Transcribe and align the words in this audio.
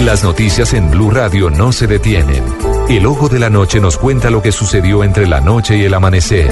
Las 0.00 0.22
noticias 0.22 0.74
en 0.74 0.90
Blue 0.90 1.10
Radio 1.10 1.48
no 1.48 1.72
se 1.72 1.86
detienen. 1.86 2.44
El 2.88 3.06
ojo 3.06 3.28
de 3.28 3.38
la 3.38 3.48
noche 3.48 3.80
nos 3.80 3.96
cuenta 3.96 4.30
lo 4.30 4.42
que 4.42 4.52
sucedió 4.52 5.02
entre 5.02 5.26
la 5.26 5.40
noche 5.40 5.78
y 5.78 5.84
el 5.84 5.94
amanecer. 5.94 6.50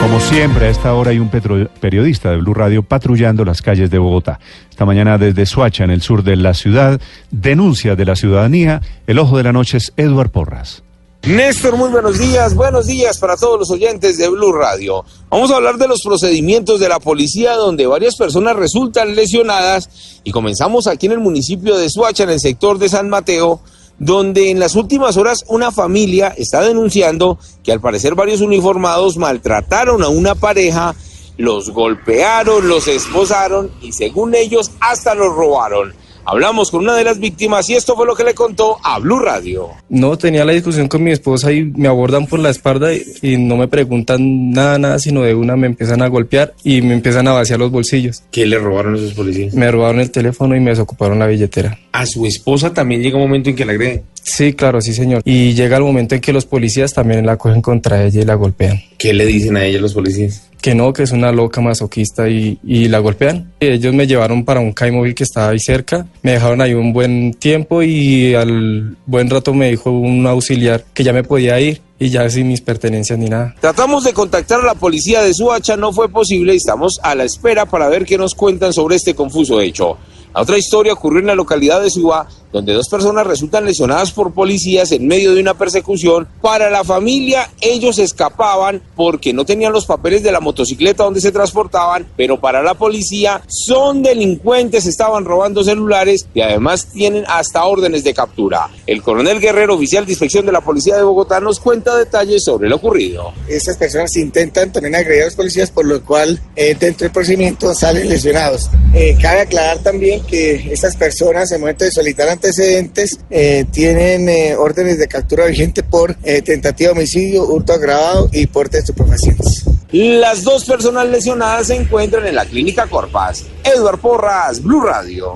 Como 0.00 0.20
siempre, 0.20 0.66
a 0.66 0.70
esta 0.70 0.94
hora 0.94 1.10
hay 1.10 1.18
un 1.18 1.28
periodista 1.28 2.30
de 2.30 2.36
Blue 2.36 2.54
Radio 2.54 2.84
patrullando 2.84 3.44
las 3.44 3.60
calles 3.60 3.90
de 3.90 3.98
Bogotá. 3.98 4.38
Esta 4.70 4.86
mañana 4.86 5.18
desde 5.18 5.46
Suacha, 5.46 5.82
en 5.82 5.90
el 5.90 6.00
sur 6.00 6.22
de 6.22 6.36
la 6.36 6.54
ciudad, 6.54 7.00
denuncia 7.32 7.96
de 7.96 8.04
la 8.04 8.14
ciudadanía. 8.14 8.80
El 9.08 9.18
ojo 9.18 9.36
de 9.36 9.42
la 9.42 9.52
noche 9.52 9.78
es 9.78 9.92
Eduard 9.96 10.30
Porras. 10.30 10.84
Néstor, 11.26 11.76
muy 11.76 11.90
buenos 11.90 12.20
días. 12.20 12.54
Buenos 12.54 12.86
días 12.86 13.18
para 13.18 13.36
todos 13.36 13.58
los 13.58 13.70
oyentes 13.72 14.16
de 14.16 14.28
Blue 14.28 14.52
Radio. 14.52 15.04
Vamos 15.28 15.50
a 15.50 15.56
hablar 15.56 15.76
de 15.76 15.88
los 15.88 16.02
procedimientos 16.02 16.78
de 16.78 16.88
la 16.88 17.00
policía 17.00 17.56
donde 17.56 17.84
varias 17.88 18.14
personas 18.14 18.54
resultan 18.54 19.16
lesionadas 19.16 20.20
y 20.22 20.30
comenzamos 20.30 20.86
aquí 20.86 21.06
en 21.06 21.12
el 21.12 21.18
municipio 21.18 21.78
de 21.78 21.90
Suacha, 21.90 22.22
en 22.22 22.30
el 22.30 22.38
sector 22.38 22.78
de 22.78 22.88
San 22.88 23.08
Mateo, 23.08 23.60
donde 23.98 24.52
en 24.52 24.60
las 24.60 24.76
últimas 24.76 25.16
horas 25.16 25.44
una 25.48 25.72
familia 25.72 26.28
está 26.28 26.60
denunciando 26.60 27.40
que 27.64 27.72
al 27.72 27.80
parecer 27.80 28.14
varios 28.14 28.40
uniformados 28.40 29.16
maltrataron 29.16 30.04
a 30.04 30.08
una 30.08 30.36
pareja, 30.36 30.94
los 31.38 31.70
golpearon, 31.70 32.68
los 32.68 32.86
esposaron 32.86 33.72
y 33.82 33.90
según 33.90 34.36
ellos 34.36 34.70
hasta 34.78 35.16
los 35.16 35.34
robaron. 35.34 35.92
Hablamos 36.28 36.72
con 36.72 36.82
una 36.82 36.96
de 36.96 37.04
las 37.04 37.20
víctimas 37.20 37.70
y 37.70 37.74
esto 37.74 37.94
fue 37.94 38.04
lo 38.04 38.16
que 38.16 38.24
le 38.24 38.34
contó 38.34 38.78
a 38.82 38.98
Blue 38.98 39.20
Radio. 39.20 39.68
No, 39.88 40.18
tenía 40.18 40.44
la 40.44 40.52
discusión 40.52 40.88
con 40.88 41.04
mi 41.04 41.12
esposa 41.12 41.52
y 41.52 41.64
me 41.64 41.86
abordan 41.86 42.26
por 42.26 42.40
la 42.40 42.50
espalda 42.50 42.92
y, 42.92 43.02
y 43.22 43.36
no 43.36 43.56
me 43.56 43.68
preguntan 43.68 44.50
nada, 44.50 44.76
nada, 44.76 44.98
sino 44.98 45.22
de 45.22 45.34
una 45.34 45.54
me 45.54 45.68
empiezan 45.68 46.02
a 46.02 46.08
golpear 46.08 46.52
y 46.64 46.82
me 46.82 46.94
empiezan 46.94 47.28
a 47.28 47.32
vaciar 47.32 47.60
los 47.60 47.70
bolsillos. 47.70 48.24
¿Qué 48.32 48.44
le 48.44 48.58
robaron 48.58 48.96
esos 48.96 49.14
policías? 49.14 49.54
Me 49.54 49.70
robaron 49.70 50.00
el 50.00 50.10
teléfono 50.10 50.56
y 50.56 50.60
me 50.60 50.70
desocuparon 50.70 51.20
la 51.20 51.28
billetera. 51.28 51.78
A 51.92 52.04
su 52.06 52.26
esposa 52.26 52.74
también 52.74 53.02
llega 53.02 53.16
un 53.16 53.22
momento 53.22 53.50
en 53.50 53.56
que 53.56 53.64
la 53.64 53.72
agrede. 53.72 54.02
Sí, 54.26 54.54
claro, 54.54 54.80
sí, 54.80 54.92
señor. 54.92 55.22
Y 55.24 55.54
llega 55.54 55.76
el 55.76 55.84
momento 55.84 56.16
en 56.16 56.20
que 56.20 56.32
los 56.32 56.44
policías 56.44 56.92
también 56.92 57.24
la 57.24 57.36
cogen 57.36 57.62
contra 57.62 58.02
ella 58.04 58.22
y 58.22 58.24
la 58.24 58.34
golpean. 58.34 58.80
¿Qué 59.06 59.14
le 59.14 59.24
dicen 59.24 59.56
a 59.56 59.64
ella 59.64 59.78
los 59.78 59.94
policías? 59.94 60.42
Que 60.60 60.74
no, 60.74 60.92
que 60.92 61.04
es 61.04 61.12
una 61.12 61.30
loca 61.30 61.60
masoquista 61.60 62.28
y, 62.28 62.58
y 62.64 62.88
la 62.88 62.98
golpean. 62.98 63.52
Ellos 63.60 63.94
me 63.94 64.08
llevaron 64.08 64.44
para 64.44 64.58
un 64.58 64.72
CAI 64.72 64.90
móvil 64.90 65.14
que 65.14 65.22
estaba 65.22 65.50
ahí 65.50 65.60
cerca, 65.60 66.08
me 66.22 66.32
dejaron 66.32 66.60
ahí 66.60 66.74
un 66.74 66.92
buen 66.92 67.32
tiempo 67.34 67.84
y 67.84 68.34
al 68.34 68.96
buen 69.06 69.30
rato 69.30 69.54
me 69.54 69.70
dijo 69.70 69.92
un 69.92 70.26
auxiliar 70.26 70.84
que 70.92 71.04
ya 71.04 71.12
me 71.12 71.22
podía 71.22 71.60
ir 71.60 71.82
y 72.00 72.10
ya 72.10 72.28
sin 72.28 72.48
mis 72.48 72.62
pertenencias 72.62 73.16
ni 73.16 73.28
nada. 73.28 73.54
Tratamos 73.60 74.02
de 74.02 74.12
contactar 74.12 74.60
a 74.60 74.64
la 74.64 74.74
policía 74.74 75.22
de 75.22 75.32
Suacha, 75.34 75.76
no 75.76 75.92
fue 75.92 76.08
posible 76.08 76.54
y 76.54 76.56
estamos 76.56 76.98
a 77.00 77.14
la 77.14 77.22
espera 77.22 77.66
para 77.66 77.88
ver 77.88 78.04
qué 78.04 78.18
nos 78.18 78.34
cuentan 78.34 78.72
sobre 78.72 78.96
este 78.96 79.14
confuso 79.14 79.60
hecho. 79.60 79.98
La 80.36 80.42
otra 80.42 80.58
historia 80.58 80.92
ocurrió 80.92 81.20
en 81.20 81.28
la 81.28 81.34
localidad 81.34 81.80
de 81.80 81.88
Suba, 81.88 82.28
donde 82.52 82.74
dos 82.74 82.90
personas 82.90 83.26
resultan 83.26 83.64
lesionadas 83.64 84.12
por 84.12 84.34
policías 84.34 84.92
en 84.92 85.06
medio 85.06 85.34
de 85.34 85.40
una 85.40 85.54
persecución. 85.54 86.28
Para 86.42 86.68
la 86.68 86.84
familia, 86.84 87.50
ellos 87.62 87.98
escapaban 87.98 88.82
porque 88.96 89.32
no 89.32 89.44
tenían 89.44 89.72
los 89.72 89.86
papeles 89.86 90.22
de 90.22 90.32
la 90.32 90.40
motocicleta 90.40 91.04
donde 91.04 91.20
se 91.20 91.30
transportaban, 91.30 92.06
pero 92.16 92.40
para 92.40 92.62
la 92.62 92.74
policía 92.74 93.42
son 93.46 94.02
delincuentes, 94.02 94.86
estaban 94.86 95.24
robando 95.24 95.62
celulares 95.62 96.26
y 96.34 96.40
además 96.40 96.88
tienen 96.92 97.24
hasta 97.28 97.64
órdenes 97.64 98.02
de 98.02 98.14
captura. 98.14 98.68
El 98.86 99.02
coronel 99.02 99.40
Guerrero, 99.40 99.74
oficial 99.74 100.06
de 100.06 100.12
inspección 100.12 100.46
de 100.46 100.52
la 100.52 100.60
policía 100.60 100.96
de 100.96 101.02
Bogotá, 101.02 101.40
nos 101.40 101.60
cuenta 101.60 101.96
detalles 101.96 102.44
sobre 102.44 102.68
lo 102.68 102.76
ocurrido. 102.76 103.32
Estas 103.48 103.76
personas 103.76 104.16
intentan 104.16 104.72
también 104.72 104.94
agredir 104.94 105.22
a 105.22 105.26
los 105.26 105.34
policías, 105.34 105.70
por 105.70 105.84
lo 105.84 106.02
cual 106.02 106.40
eh, 106.56 106.74
dentro 106.78 107.04
del 107.04 107.12
procedimiento 107.12 107.74
salen 107.74 108.08
lesionados. 108.08 108.70
Eh, 108.94 109.16
cabe 109.20 109.40
aclarar 109.40 109.78
también 109.78 110.22
que 110.24 110.72
estas 110.72 110.96
personas, 110.96 111.52
en 111.52 111.60
momento 111.60 111.84
de 111.84 111.90
solicitar 111.90 112.28
antecedentes, 112.28 113.18
eh, 113.30 113.66
tienen 113.70 114.56
órdenes 114.56 114.98
de 114.98 115.06
captura 115.06 115.46
vigente 115.46 115.82
por 115.82 116.14
tentativa 116.14 116.90
de 116.90 116.98
homicidio, 116.98 117.44
hurto 117.44 117.72
agravado 117.72 118.28
y 118.32 118.46
porte 118.46 118.78
de 118.78 118.85
estupefacientes. 118.90 119.64
Las 119.92 120.42
dos 120.42 120.64
personas 120.64 121.06
lesionadas 121.08 121.68
se 121.68 121.76
encuentran 121.76 122.26
en 122.26 122.34
la 122.34 122.44
clínica 122.44 122.86
Corpas. 122.86 123.44
Edward 123.64 123.98
Porras, 123.98 124.62
Blue 124.62 124.80
Radio. 124.80 125.34